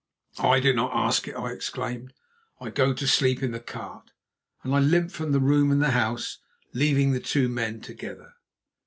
[0.39, 2.13] "I do not ask it," I exclaimed.
[2.59, 4.13] "I go to sleep in the cart,"
[4.63, 6.39] and I limped from the room and the house,
[6.73, 8.33] leaving the two men together.